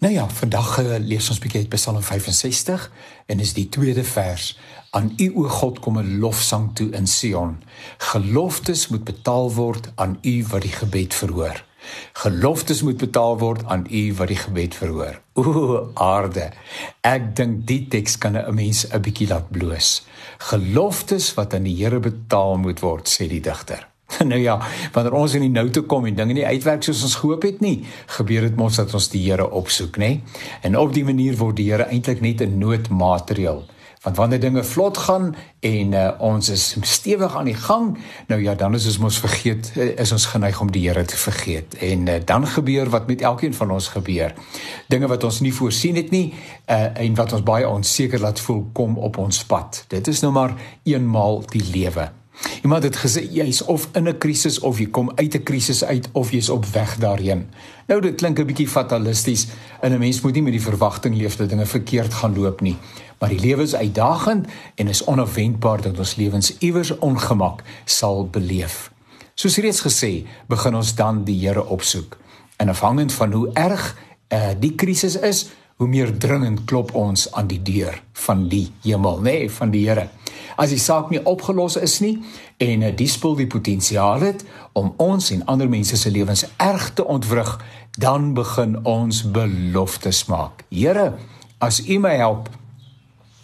[0.00, 2.86] Nou ja, vandag uh, lees ons bietjie uit Psalm 65
[3.28, 4.54] en is die tweede vers.
[4.96, 7.58] Aan U o God kom 'n lofsang toe in Sion.
[7.98, 11.60] Geloftes moet betaal word aan U wat die gebed verhoor.
[12.12, 15.20] Geloftes moet betaal word aan U wat die gebed verhoor.
[15.34, 16.48] O aarde.
[17.00, 20.02] Ek dink die teks kan 'n mens 'n bietjie laat bloos.
[20.38, 23.86] Geloftes wat aan die Here betaal moet word, sê die digter.
[24.32, 24.58] nou ja,
[24.92, 27.60] wanneer ons in die nou toe kom en dinge nie uitwerk soos ons gehoop het
[27.64, 27.80] nie,
[28.18, 30.20] gebeur dit mos dat ons die Here opsoek, nê?
[30.66, 33.64] En op die manier word die Here eintlik net 'n noodmateriaal.
[34.00, 38.54] Want wanneer dinge vlot gaan en uh, ons is stewig aan die gang, nou ja,
[38.54, 41.76] dan is ons mos vergeet eh, is ons geneig om die Here te vergeet.
[41.84, 44.32] En uh, dan gebeur wat met elkeen van ons gebeur.
[44.88, 48.70] Dinge wat ons nie voorsien het nie uh, en wat ons baie onseker laat voel
[48.72, 49.84] kom op ons pad.
[49.88, 52.19] Dit is nou maar eenmaal die lewe.
[52.62, 56.08] Iemand het gesê jy's of in 'n krisis of jy kom uit 'n krisis uit
[56.12, 57.48] of jy's op weg daarheen.
[57.86, 59.46] Nou dit klink 'n bietjie fatalisties
[59.80, 62.76] en 'n mens moet nie met die verwagting leef dat dinge verkeerd gaan loop nie.
[63.18, 68.90] Maar die lewe is uitdagend en is onverwendbaar dat ons lewens iewers ongemak sal beleef.
[69.34, 72.16] Soos reeds gesê, begin ons dan die Here opsoek.
[72.56, 73.96] En afhangend van hoe erg
[74.28, 79.16] uh, die krisis is, hoe meer dringend klop ons aan die deur van die hemel,
[79.18, 80.08] nê, nee, van die Here
[80.56, 82.18] as die saak nie opgelos is nie
[82.58, 84.44] en die spul die potensiaal het
[84.78, 87.58] om ons en ander mense se lewens erg te ontwrig,
[87.98, 90.64] dan begin ons beloftes maak.
[90.70, 91.12] Here,
[91.58, 92.48] as U my help,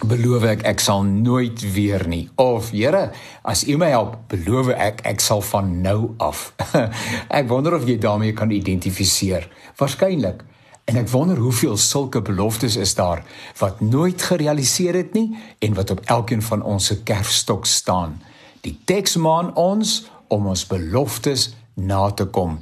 [0.00, 2.24] beloof ek ek sal nooit weer nie.
[2.40, 3.10] Of Here,
[3.44, 6.50] as U my help, beloof ek ek sal van nou af.
[7.38, 9.48] ek wonder of jy daarmee kan identifiseer.
[9.80, 10.46] Waarskynlik
[10.84, 13.22] En ek wonder hoeveel sulke beloftes is daar
[13.58, 18.18] wat nooit gerealiseer het nie en wat op elkeen van ons se kerfstok staan.
[18.60, 22.58] Die teks maan ons om ons beloftes na te kom.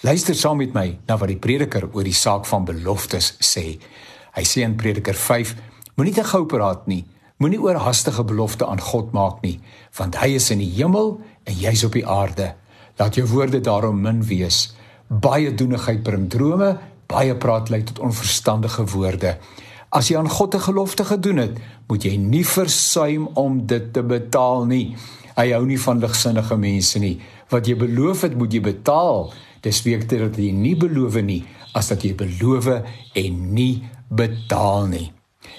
[0.00, 3.78] Luister saam met my na wat die prediker oor die saak van beloftes sê.
[4.34, 5.54] Hy sê in Prediker 5:
[5.98, 7.04] Moenie te gou praat nie.
[7.38, 9.60] Moenie oorhaastige belofte aan God maak nie,
[9.98, 12.52] want hy is in die hemel en jy's op die aarde.
[12.98, 14.72] Laat jou woorde daarom min wees.
[15.08, 16.76] Baie doenigheid bring drome
[17.08, 19.38] baie praat lei tot onverstandige woorde.
[19.88, 21.58] As jy aan God 'n gelofte gedoen het,
[21.88, 24.96] moet jy nie versuim om dit te betaal nie.
[25.36, 27.20] Hy hou nie van ligsinnige mense nie.
[27.48, 29.32] Wat jy beloof het, moet jy betaal.
[29.60, 32.82] Dis beter dat jy nie beloof nie as dat jy beloof
[33.14, 35.12] en nie betaal nie.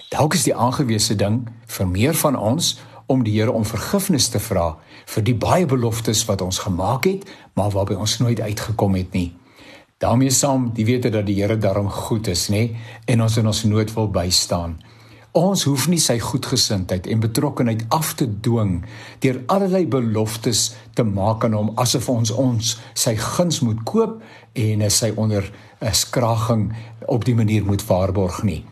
[0.10, 4.40] Dalk is die aangewese ding vir meer van ons om die Here om vergifnis te
[4.40, 9.14] vra vir die baie beloftes wat ons gemaak het, maar waarby ons nooit uitgekom het
[9.14, 9.39] nie
[10.00, 12.70] daarmee saam die wete dat die Here daarom goed is, nê,
[13.06, 14.78] en ons in ons nood wil bystaan.
[15.38, 18.80] Ons hoef nie sy goedgesindheid en betrokkenheid af te dwing
[19.22, 24.18] deur allerlei beloftes te maak aan hom asof ons ons sy guns moet koop
[24.58, 25.46] en sy onder
[25.82, 26.74] 'n skraging
[27.06, 28.66] op die manier moet waarborg nie.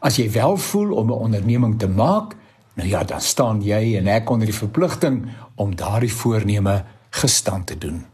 [0.00, 2.34] As jy wel voel om 'n onderneming te maak,
[2.74, 7.78] nou ja, dan staan jy en ek onder die verpligting om daardie voorneme gestand te
[7.78, 8.11] doen.